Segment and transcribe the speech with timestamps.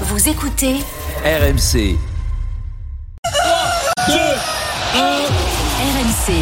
[0.00, 0.74] Vous écoutez
[1.24, 1.96] RMC,
[4.92, 6.32] RMC.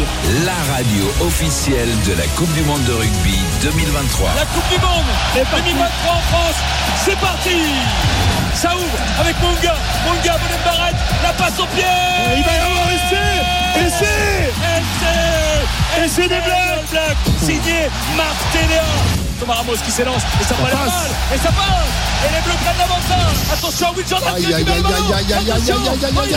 [0.43, 4.31] la radio officielle de la Coupe du Monde de rugby 2023.
[4.35, 5.05] La Coupe du Monde
[5.35, 6.55] 2023 en France,
[7.05, 7.61] c'est parti.
[8.55, 9.75] Ça ouvre avec Munga,
[10.07, 11.83] Munga, Bonnet Barrette, la passe au pied.
[12.35, 13.43] Il va y avoir essai.
[13.85, 14.49] Essai.
[14.79, 16.03] Essai.
[16.03, 20.73] Essai des Blacks Black signé Marc Téléa Thomas Ramos qui s'élance et ça, Ça passe
[20.73, 20.87] mal
[21.33, 21.91] et ça passe
[22.23, 26.05] et les Bleus prennent l'avantage attention Will Jordan Aïe, aïe, aïe, aïe, aïe, aïe, aïe,
[26.07, 26.31] aïe, aïe,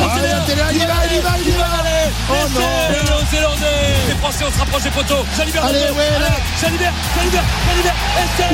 [2.28, 2.34] Oh, aïe.
[2.34, 2.60] Oh non.
[2.90, 6.18] des Néo-Zélandais les Français on se rapproche des poteaux Jalibert Allez, ouais.
[6.60, 8.48] Jalibert Jalibert Jalibert Essai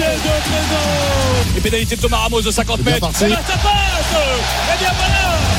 [0.00, 0.16] Essai
[1.52, 3.10] de Et pénalité de Thomas Ramos de 50 bien mètres.
[3.10, 4.14] Et ça passe
[4.74, 5.57] Et bien voilà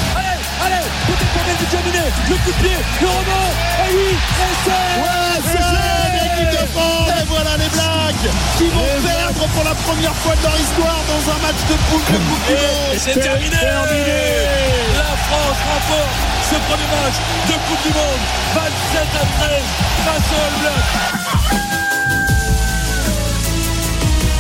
[0.70, 3.50] Allez, Peut-être pour Melvin Jaminet Le coup de pied, le rebond
[3.88, 5.66] Et oui, essai Ouais, c'est
[6.14, 10.44] l'équipe de France Et voilà les Blacks qui vont perdre pour la première fois de
[10.44, 13.56] leur histoire dans un match de poule de Coupe du Et Monde c'est terminé.
[13.56, 18.24] La France remporte ce premier match de Coupe du Monde.
[18.54, 19.64] 27 à 13
[20.06, 21.30] face au Blacks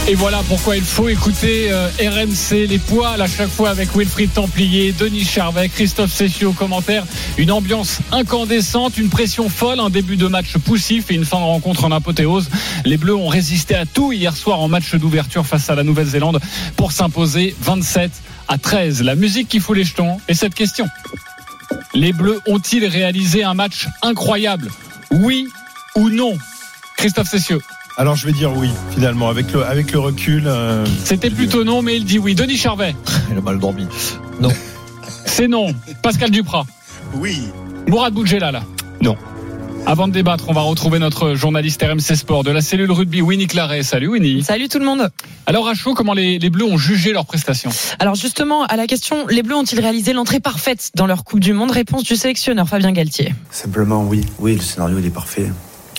[0.09, 4.33] Et voilà pourquoi il faut écouter euh, RMC, les poils à chaque fois avec Wilfried
[4.33, 7.05] Templier, Denis Charvet, Christophe Cessieux au commentaire.
[7.37, 11.43] Une ambiance incandescente, une pression folle, un début de match poussif et une fin de
[11.43, 12.49] rencontre en apothéose.
[12.85, 16.39] Les Bleus ont résisté à tout hier soir en match d'ouverture face à la Nouvelle-Zélande
[16.75, 18.11] pour s'imposer 27
[18.47, 19.03] à 13.
[19.03, 20.87] La musique qui fout les jetons et cette question.
[21.93, 24.71] Les Bleus ont-ils réalisé un match incroyable?
[25.11, 25.47] Oui
[25.95, 26.35] ou non?
[26.97, 27.61] Christophe Cessieux.
[27.99, 30.43] Alors je vais dire oui, finalement, avec le, avec le recul.
[30.47, 32.33] euh, C'était plutôt non, mais il dit oui.
[32.33, 32.95] Denis Charvet.
[33.31, 33.87] Il a mal dormi.
[35.25, 35.73] C'est non.
[36.01, 36.65] Pascal Duprat.
[37.15, 37.41] Oui
[37.87, 38.61] Mourad Boudjelal.
[39.01, 39.17] Non.
[39.85, 43.47] Avant de débattre, on va retrouver notre journaliste RMC Sport de la cellule rugby, Winnie
[43.47, 43.83] Claret.
[43.83, 44.43] Salut Winnie.
[44.43, 45.09] Salut tout le monde.
[45.45, 47.69] Alors à chaud, comment les, les Bleus ont jugé leur prestation
[47.99, 51.51] Alors justement, à la question, les Bleus ont-ils réalisé l'entrée parfaite dans leur Coupe du
[51.51, 51.71] Monde?
[51.71, 53.35] Réponse du sélectionneur Fabien Galtier.
[53.51, 54.21] Simplement, oui.
[54.39, 55.49] Oui, le scénario, il est parfait.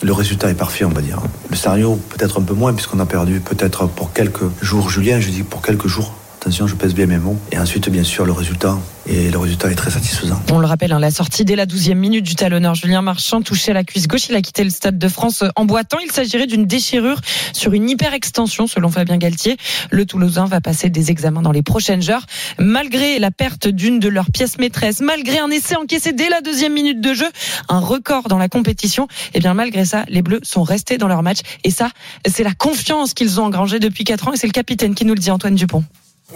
[0.02, 1.20] Le résultat est parfait, on va dire.
[1.50, 4.88] Le scénario, peut-être un peu moins, puisqu'on a perdu peut-être pour quelques jours.
[4.88, 6.14] Julien, je dis pour quelques jours.
[6.40, 7.38] Attention, je pèse bien mes mots.
[7.52, 8.78] Et ensuite, bien sûr, le résultat.
[9.06, 10.40] Et le résultat est très satisfaisant.
[10.50, 13.72] On le rappelle, hein, la sortie dès la 12e minute du talonneur Julien Marchand touché
[13.72, 14.30] à la cuisse gauche.
[14.30, 15.98] Il a quitté le Stade de France en boitant.
[16.02, 17.20] Il s'agirait d'une déchirure
[17.52, 19.58] sur une hyperextension, selon Fabien Galtier.
[19.90, 22.24] Le Toulousain va passer des examens dans les prochaines heures.
[22.58, 26.72] Malgré la perte d'une de leurs pièces maîtresses, malgré un essai encaissé dès la deuxième
[26.72, 27.28] minute de jeu,
[27.68, 31.22] un record dans la compétition, et bien malgré ça, les Bleus sont restés dans leur
[31.22, 31.40] match.
[31.64, 31.90] Et ça,
[32.26, 34.32] c'est la confiance qu'ils ont engrangée depuis quatre ans.
[34.32, 35.84] Et c'est le capitaine qui nous le dit, Antoine Dupont.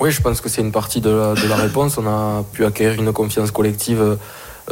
[0.01, 1.99] Oui, je pense que c'est une partie de la, réponse.
[1.99, 4.19] On a pu acquérir une confiance collective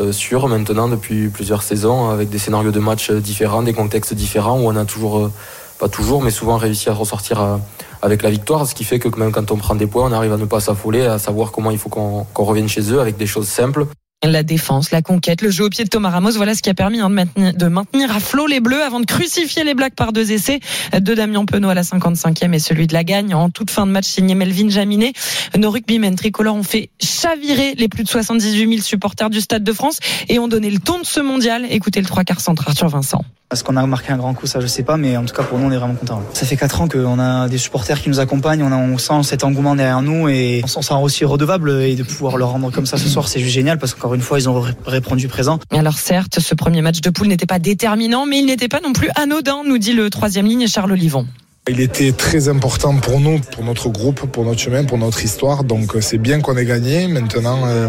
[0.00, 4.59] euh, sûre maintenant depuis plusieurs saisons avec des scénarios de match différents, des contextes différents
[4.59, 5.33] où on a toujours, euh,
[5.78, 7.56] pas toujours, mais souvent réussi à ressortir euh,
[8.00, 8.66] avec la victoire.
[8.66, 10.60] Ce qui fait que même quand on prend des points, on arrive à ne pas
[10.60, 13.87] s'affoler, à savoir comment il faut qu'on revienne chez eux avec des choses simples.
[14.25, 16.75] La défense, la conquête, le jeu au pied de Thomas Ramos, voilà ce qui a
[16.75, 20.31] permis hein, de, maintenir, à flot les Bleus avant de crucifier les Blacks par deux
[20.31, 20.60] essais
[20.93, 23.91] de Damien Penaud à la 55e et celui de la gagne en toute fin de
[23.91, 25.12] match signé Melvin Jaminet.
[25.59, 29.72] Nos rugbymen tricolores ont fait chavirer les plus de 78 000 supporters du Stade de
[29.72, 31.66] France et ont donné le ton de ce mondial.
[31.69, 33.25] Écoutez le trois quarts centre Arthur Vincent.
[33.53, 34.47] Est-ce qu'on a marqué un grand coup?
[34.47, 36.22] Ça, je sais pas, mais en tout cas, pour nous, on est vraiment contents.
[36.33, 39.77] Ça fait 4 ans qu'on a des supporters qui nous accompagnent, on sent cet engouement
[39.77, 42.97] derrière nous et on s'en sent aussi redevable et de pouvoir le rendre comme ça
[42.97, 45.59] ce soir, c'est juste génial parce qu'encore une fois, ils ont ré- répondu présent.
[45.71, 48.93] Alors certes, ce premier match de poule n'était pas déterminant, mais il n'était pas non
[48.93, 51.27] plus anodin, nous dit le troisième ligne Charles Olivon.
[51.69, 55.62] Il était très important pour nous, pour notre groupe, pour notre chemin, pour notre histoire.
[55.62, 57.06] Donc euh, c'est bien qu'on ait gagné.
[57.06, 57.89] Maintenant, euh,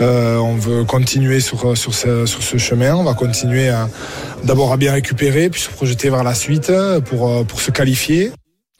[0.00, 2.94] euh, on veut continuer sur, sur, ce, sur ce chemin.
[2.94, 3.88] On va continuer à
[4.44, 6.72] d'abord à bien récupérer, puis se projeter vers la suite
[7.06, 8.30] pour, pour se qualifier.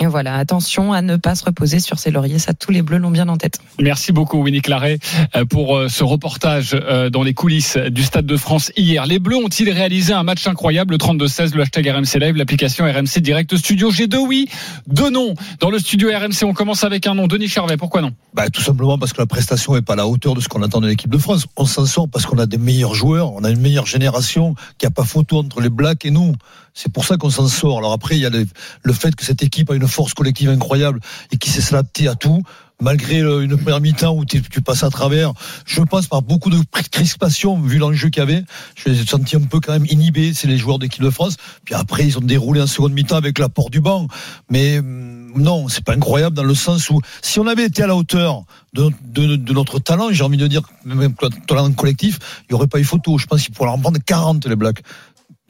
[0.02, 2.96] Et voilà, attention à ne pas se reposer sur ses lauriers, ça tous les bleus
[2.96, 3.60] l'ont bien en tête.
[3.78, 4.98] Merci beaucoup Winnie Claret
[5.36, 9.04] euh, pour euh, ce reportage euh, dans les coulisses du Stade de France hier.
[9.04, 10.94] Les Bleus ont-ils réalisé un match incroyable?
[10.94, 13.90] Le 32-16, le hashtag RMC Live, l'application RMC Direct Studio.
[13.90, 14.48] J'ai deux oui,
[14.86, 15.34] deux non.
[15.60, 17.26] Dans le studio RMC, on commence avec un non.
[17.26, 18.12] Denis Charvet, pourquoi non?
[18.32, 20.62] Bah, tout simplement parce que la prestation est pas à la hauteur de ce qu'on
[20.62, 21.46] attend de l'équipe de France.
[21.56, 24.88] On s'en sort parce qu'on a des meilleurs joueurs, on a une meilleure génération, qu'il
[24.88, 26.32] n'y a pas photo entre les Blacks et nous.
[26.72, 27.78] C'est pour ça qu'on s'en sort.
[27.78, 28.46] Alors après, il y a le,
[28.82, 31.00] le fait que cette équipe a une force collective incroyable
[31.32, 32.42] et qui sait s'adapter à tout.
[32.82, 35.34] Malgré une première mi-temps où tu, passes à travers,
[35.66, 36.58] je pense par beaucoup de
[36.90, 38.42] crispation vu l'enjeu qu'il y avait.
[38.74, 41.36] Je les ai sentis un peu quand même inhibés, c'est les joueurs d'équipe de France.
[41.64, 44.08] Puis après, ils ont déroulé en seconde mi-temps avec l'apport du banc.
[44.48, 47.86] Mais hum, non, c'est pas incroyable dans le sens où si on avait été à
[47.86, 51.14] la hauteur de, notre talent, j'ai envie de dire, même
[51.46, 53.18] talent collectif, il n'y aurait pas eu photo.
[53.18, 54.82] Je pense qu'il pourrait en prendre 40 les Blacks.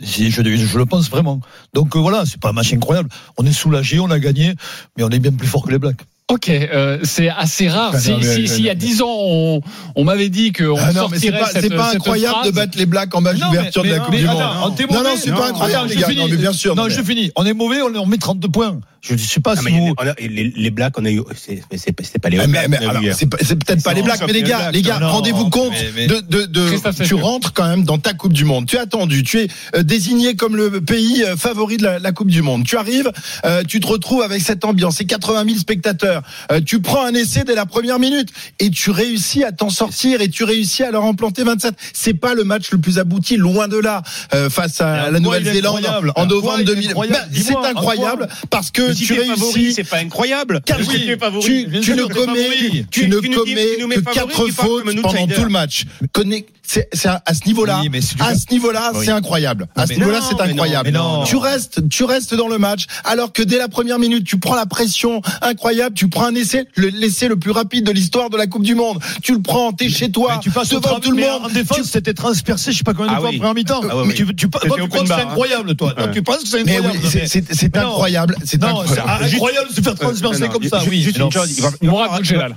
[0.02, 1.40] Si, Je, je le pense vraiment.
[1.74, 3.08] Donc euh, voilà, c'est pas un match incroyable.
[3.36, 4.54] On est soulagé, on a gagné,
[4.96, 6.00] mais on est bien plus fort que les Blacks.
[6.28, 7.98] Ok, euh, c'est assez rare.
[7.98, 9.60] Si, non, s'il y a 10 ans, on,
[9.96, 12.78] on m'avait dit qu'on Ah c'est sortirait pas, cette, c'est pas cette incroyable de battre
[12.78, 14.36] les Blacks en match d'ouverture de la Coupe du Monde.
[14.38, 16.06] Non, non, c'est pas incroyable, les je gars.
[16.06, 16.20] finis.
[16.20, 16.76] Non, mais bien sûr.
[16.76, 17.32] Non, je finis.
[17.34, 18.78] On est mauvais, on, on met 32 points.
[19.02, 19.94] Je ne sais pas Ah, si vous.
[19.98, 21.22] on a- les, les Blacks, on a eu.
[21.34, 23.02] C'est c'est pas, c'est pas les Mais, All mais, Blacks mais qu'on a eu alors,
[23.02, 23.14] hier.
[23.18, 25.48] c'est pas- c'est peut-être pas les Non, Blacks, mais les gars, les gars, Non, rendez-vous
[25.48, 28.66] compte mais- mais- de, de, tu rentres quand même dans ta Coupe du Monde.
[28.66, 32.12] Tu es attendu, tu es euh, désigné comme le pays euh, favori de la, la
[32.12, 32.64] Coupe du Monde.
[32.64, 33.10] Tu arrives,
[33.46, 36.22] euh, tu te retrouves avec cette ambiance, ces 80 000 spectateurs.
[36.52, 40.20] Euh, tu prends un essai dès la première minute et tu réussis à t'en sortir
[40.20, 41.74] et tu réussis à leur en planter 27.
[41.94, 44.02] C'est pas le match le plus abouti, loin de là,
[44.34, 45.86] euh, face à la Nouvelle-Zélande
[46.16, 46.90] en novembre il est 2000.
[46.90, 49.72] incroyable Ben, c'est incroyable parce que Si tu réussis.
[49.74, 50.60] c'est pas incroyable.
[50.78, 55.44] Oui, tu favori, tu, tu ne commets, tu ne commets que quatre fautes pendant tout
[55.44, 55.84] le match.
[56.12, 57.90] Connais- C'est c'est à, ce niveau-là, Oui,
[58.20, 59.04] à ce niveau-là, Oui.
[59.04, 59.66] c'est incroyable.
[59.74, 60.84] À ce niveau-là, c'est mais non, incroyable.
[60.92, 61.24] mais non.
[61.24, 64.54] Tu restes, tu restes dans le match, alors que dès la première minute, tu prends
[64.54, 68.36] la pression incroyable, tu prends un essai, le l'essai le plus rapide de l'histoire de
[68.36, 68.98] la Coupe du Monde.
[69.22, 71.42] Tu le prends, t'es chez toi, Mais tu passes devant tout le monde.
[71.44, 73.36] En défense, c'était transpercé, je sais pas combien de Ah fois oui.
[73.36, 73.80] en première mi-temps.
[73.90, 74.14] Ah ouais, Mais oui.
[74.14, 75.28] tu, tu, toi, C'était tu open penses que c'est hein.
[75.28, 75.94] incroyable, toi.
[75.96, 76.10] Ouais.
[76.12, 76.98] tu penses que c'est incroyable.
[77.10, 79.68] c'est- incroyable, c'est incroyable.
[79.70, 80.80] de se faire transpercer comme ça.
[80.88, 81.60] juste une chose.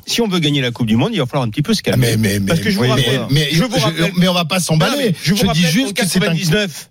[0.06, 1.82] Si on veut gagner la Coupe du Monde, il va falloir un petit peu se
[1.82, 2.12] calmer.
[2.12, 3.22] Mais, mais, mais, Parce que je vous rappelle,
[3.94, 5.16] mais, rappelle- on va pas s'emballer.
[5.24, 6.90] Je, vous dis juste que c'est un 99,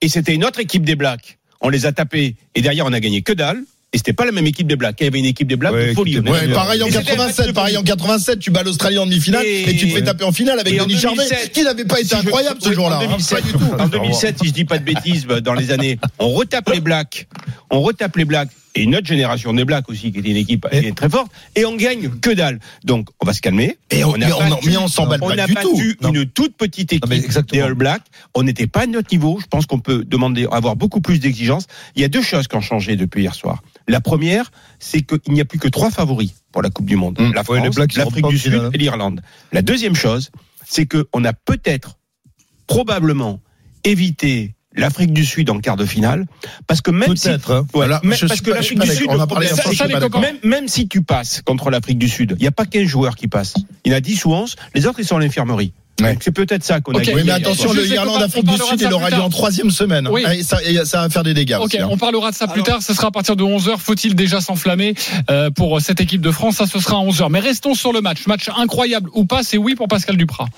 [0.00, 1.38] et c'était une autre équipe des Blacks.
[1.60, 3.62] On les a tapés et derrière on a gagné que dalle.
[3.92, 4.96] Et c'était pas la même équipe des Blacks.
[4.98, 6.18] Il y avait une équipe des Blacks Ouais, de folie.
[6.18, 8.98] Ouais, pareil en Et c'était un match 87, de pareil en 87, tu bats l'Australie
[8.98, 11.62] en demi-finale et, Et- tu te fais taper en finale avec Denis Charvet, 2007, qui
[11.62, 12.98] n'avait pas été si je- incroyable ce oui, jour-là.
[12.98, 13.72] En hein, 2007, pas du tout.
[13.78, 17.28] en 2007, si je dis pas de bêtises, dans les années, on retape les Blacks,
[17.70, 20.66] on retape les Blacks et une autre génération des Blacks aussi qui était une équipe
[20.70, 22.58] qui est très forte et on gagne que dalle.
[22.84, 23.78] Donc on va se calmer.
[23.90, 25.80] Et on, a mais on, mais on s'emballe on pas a du battu tout.
[26.02, 26.12] Non.
[26.12, 27.62] une toute petite Non, équipe exactement.
[27.62, 28.02] des All Blacks.
[28.34, 29.38] On n'était pas à notre niveau.
[29.40, 31.66] Je pense qu'on peut demander avoir beaucoup plus d'exigences.
[31.94, 33.62] Il y a deux choses qui ont changé depuis hier soir.
[33.86, 37.18] La première, c'est qu'il n'y a plus que trois favoris pour la Coupe du Monde.
[37.20, 37.32] Mmh.
[37.32, 39.20] La Ouais, France, ils l'Afrique du Sud et l'Irlande.
[39.52, 40.30] La deuxième chose,
[40.66, 41.98] c'est qu'on a peut-être,
[42.66, 43.40] probablement,
[43.84, 46.26] évité l'Afrique du Sud en quart de finale,
[46.66, 47.38] parce que même si hein.
[47.74, 52.34] Ouais, parce que l'Afrique du Sud, même, même si tu passes contre l'Afrique du Sud,
[52.38, 53.54] il n'y a pas 15 joueurs qui passent.
[53.84, 55.72] Il y en a 10 ou 11, les autres ils sont à l'infirmerie.
[56.00, 56.18] Ouais.
[56.20, 57.14] C'est peut-être ça qu'on a gagné.
[57.14, 60.08] Oui, mais attention, le Irlande, Afrique on du Sud, il aura lieu en troisième semaine.
[60.10, 60.24] Oui.
[60.34, 61.58] Et ça, et ça va faire des dégâts.
[61.62, 61.88] Aussi, hein.
[61.88, 62.82] on parlera de ça plus tard.
[62.82, 63.78] Ce sera à partir de 11h.
[63.78, 64.94] Faut-il déjà s'enflammer
[65.30, 66.56] euh, pour cette équipe de France?
[66.56, 67.28] Ça, ce sera à 11h.
[67.30, 68.26] Mais restons sur le match.
[68.26, 70.48] Match incroyable ou pas C'est oui pour Pascal Duprat.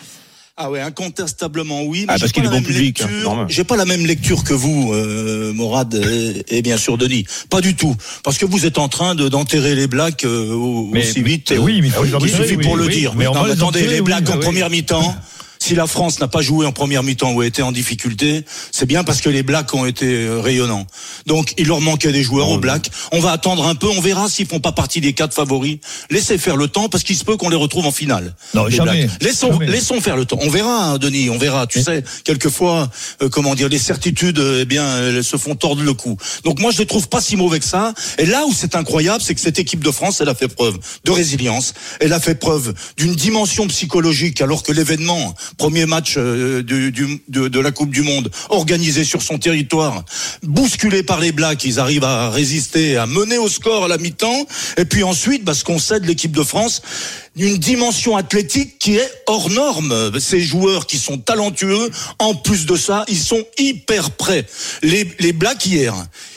[0.59, 2.07] Ah ouais, incontestablement oui.
[2.09, 3.47] Ah, Mais parce j'ai qu'il pas est la bon même public, hein.
[3.47, 7.27] J'ai pas la même lecture que vous, euh, Morad et, et bien sûr Denis.
[7.51, 7.95] Pas du tout,
[8.25, 10.57] parce que vous êtes en train de d'enterrer les Blacks euh,
[10.93, 11.51] Mais- aussi vite.
[11.51, 12.95] mais oui, mais il faut il suffit oui, pour le oui.
[13.01, 13.13] dire.
[13.15, 15.15] Mais Non, attendez, les Blacks en première mi-temps.
[15.67, 18.87] Si la France n'a pas joué en première mi-temps ou a été en difficulté, c'est
[18.87, 20.87] bien parce que les Blacks ont été euh, rayonnants.
[21.27, 22.89] Donc il leur manquait des joueurs aux Blacks.
[23.11, 25.79] On va attendre un peu, on verra s'ils font pas partie des quatre favoris.
[26.09, 28.37] Laissez faire le temps parce qu'il se peut qu'on les retrouve en finale.
[28.55, 29.09] Non, jamais.
[29.21, 29.67] Laissons, Jamais.
[29.67, 30.39] laissons faire le temps.
[30.41, 31.67] On verra, hein, Denis, on verra.
[31.67, 32.89] Tu sais, quelquefois,
[33.21, 36.17] euh, comment dire, les certitudes, euh, eh bien, elles se font tordre le cou.
[36.45, 37.93] Donc moi, je les trouve pas si mauvais que ça.
[38.19, 40.79] Et là où c'est incroyable, c'est que cette équipe de France, elle a fait preuve
[41.05, 41.75] de résilience.
[41.99, 47.61] Elle a fait preuve d'une dimension psychologique, alors que l'événement, premier match euh, de, de
[47.61, 50.05] la Coupe du Monde, organisé sur son territoire,
[50.43, 54.47] bousculé par les Blacks, ils arrivent à résister, à mener au score à la mi-temps.
[54.77, 56.83] Et puis ensuite, parce qu'on cède l'équipe de France,
[57.37, 60.19] une dimension athlétique qui est hors norme.
[60.19, 64.47] Ces joueurs qui sont talentueux, en plus de ça, ils sont hyper prêts.
[64.83, 65.95] Les, les Blacks hier,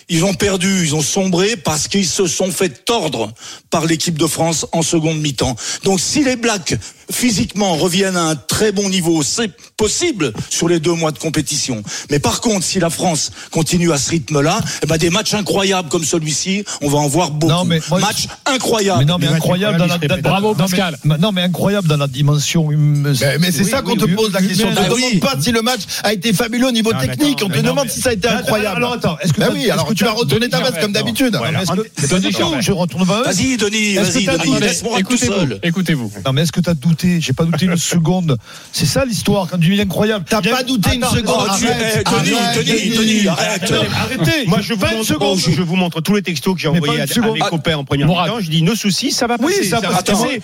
[0.09, 3.31] ils ont perdu, ils ont sombré parce qu'ils se sont fait tordre
[3.69, 5.55] par l'équipe de France en seconde mi-temps.
[5.83, 6.75] Donc si les Blacks
[7.11, 11.83] physiquement reviennent à un très bon niveau, c'est possible sur les deux mois de compétition.
[12.09, 15.89] Mais par contre, si la France continue à ce rythme-là, eh ben des matchs incroyables
[15.89, 17.53] comme celui-ci, on va en voir beaucoup.
[17.53, 18.99] Non, mais moi, match incroyable.
[18.99, 19.97] Mais non, mais incroyable dans la.
[19.97, 20.67] Bravo, non,
[21.03, 22.67] Non, mais incroyable dans la dimension.
[22.67, 24.67] hum, Mais, mais c'est oui, ça qu'on oui, te oui, pose la question.
[24.69, 27.41] On te Ah demande pas si le match a été fabuleux au niveau Non, technique.
[27.43, 28.77] On te demande mais- si ça a été incroyable.
[28.77, 31.33] Alors attends, est-ce que Bah oui, alors que tu vas retourner ta veste comme d'habitude.
[31.33, 33.23] Non, mais est-ce que- Denis je retourne eux.
[33.25, 35.33] Vas-y, Denis, vas-y, laisse-moi tout Écoutez-vous.
[35.33, 35.59] seul.
[35.63, 36.11] Écoutez-vous.
[36.25, 38.37] Non, mais est-ce que t'as douté J'ai pas douté une seconde.
[38.71, 40.25] C'est ça l'histoire quand tu dis incroyable.
[40.27, 41.47] T'as pas douté une seconde.
[41.59, 43.71] Denis, Denis, Denis, arrête.
[43.71, 44.45] Arrêtez.
[44.47, 45.39] Moi, je vous, 20 montre, secondes.
[45.39, 48.39] je vous montre tous les textos que j'ai envoyés à, mes copains en première mi-temps.
[48.39, 49.69] Je dis, nos soucis, ça va Oui, passer.
[49.69, 50.03] ça va passe.
[50.03, 50.41] passer.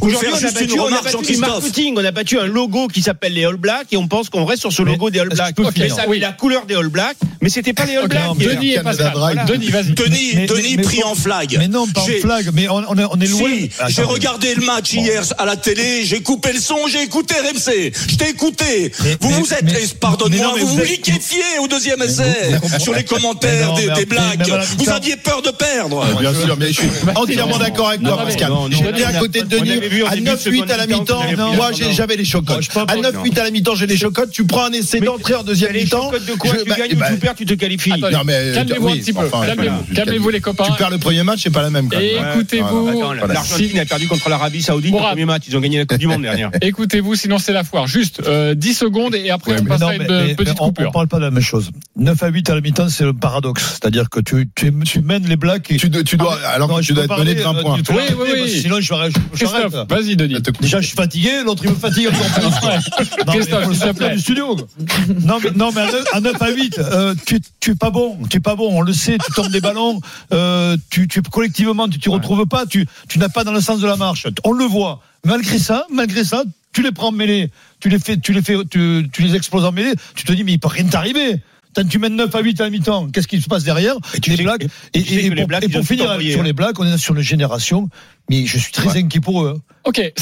[0.00, 1.94] Aujourd'hui, on a battu, on a remarque, battu du marketing.
[1.96, 4.60] On a battu un logo qui s'appelle les All Blacks et on pense qu'on reste
[4.60, 5.54] sur ce Mais logo des All Blacks.
[5.76, 8.36] Mais ça avait la couleur des All Blacks, mais c'était pas les All Blacks.
[8.38, 9.12] Denis et Canada Pascal.
[9.12, 9.44] Drive.
[9.46, 9.92] Denis, vas-y.
[9.92, 11.56] Denis, Mais- Denis mais- pris en flag.
[11.58, 12.50] Mais non, pas en flag.
[12.54, 13.50] Mais on, on est, loin.
[13.50, 16.04] Si, j'ai regardé le match hier à la télé.
[16.04, 17.92] j'ai coupé le son, j'ai écouté RMC.
[18.08, 18.92] Je t'ai écouté.
[19.20, 23.86] Vous vous êtes, pardonne-moi, mais vous vous liquéfiez au deuxième essai sur les commentaires des,
[23.86, 26.04] la Vous aviez peur de perdre.
[26.20, 28.52] Bien sûr, mais je suis entièrement d'accord avec toi, Pascal.
[28.70, 31.22] J'étais à côté de Denis à début de 9-8 à la mi-temps.
[31.54, 32.68] Moi, j'avais les chocottes.
[32.76, 34.30] À pas- 9-8 à la mi-temps, j'ai les chocottes.
[34.30, 36.04] Tu prends un essai d'entrée en deuxième mi-temps.
[36.10, 37.90] chocottes de quoi je- Tu bah, gagnes bah, ou tu perds, tu te qualifies.
[38.00, 39.26] Calmez-vous oui, un petit peu.
[39.32, 39.46] enfin,
[39.94, 40.64] calmez-vous, les copains.
[40.64, 41.88] Tu perds le premier match, c'est pas la même.
[41.92, 42.90] écoutez-vous.
[43.28, 45.10] L'Argentine a perdu contre l'Arabie Saoudite au Mourad.
[45.12, 45.42] premier match.
[45.48, 46.50] Ils ont gagné la Coupe du Monde dernière.
[46.60, 47.86] Écoutez-vous, sinon c'est la foire.
[47.86, 50.88] Juste euh, 10 secondes et après on passe à une euh, petite coupure.
[50.88, 51.70] on parle pas de la même chose.
[51.96, 53.78] 9 à 8 à la mi-temps, c'est le paradoxe.
[53.80, 56.76] C'est-à-dire que tu, tu, tu mènes les Blacks et Tu dois, tu dois, alors Non,
[56.76, 57.78] que je tu dois être mené de 20 euh, points.
[57.90, 58.60] Oui, oui, oui.
[58.62, 59.44] Sinon, je vais- je-.
[59.68, 60.36] Christophe, vas-y Denis.
[60.60, 62.42] Déjà, je suis fatigué, l'autre il me fatigue encore plus.
[62.44, 62.50] Non,
[63.26, 64.14] mais Christophe, s'il te plaît.
[64.14, 64.56] du studio.
[65.22, 67.90] Non, mais, non, mais à 9, à 9 à 8, euh, tu, tu es pas
[67.90, 68.18] bon.
[68.28, 68.70] Tu es pas bon.
[68.72, 69.18] On le sait.
[69.24, 70.00] Tu tombes des ballons.
[70.32, 72.66] Euh, tu, tu, collectivement, tu t'y retrouves pas.
[72.66, 74.26] Tu, tu n'as pas dans le sens de la marche.
[74.44, 75.02] On le voit.
[75.24, 77.50] Malgré ça, malgré ça, tu les prends en mêlée.
[77.80, 79.92] Tu les fais, tu les fais, tu, tu les exploses en mêlée.
[80.14, 81.40] Tu te dis, mais il peut rien t'arriver.
[81.74, 83.94] Tant que tu mènes 9 à 8 à la mi-temps, qu'est-ce qui se passe derrière
[84.14, 84.66] Et tu Les sais- Blacks.
[84.92, 87.88] et tu les pour, Blacks, et finir sur les Blacks, on est sur une génération,
[88.28, 89.54] mais je suis très inquiet pour eux.
[89.56, 89.62] hein.
[89.84, 90.12] Ok,